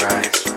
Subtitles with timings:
[0.00, 0.55] right.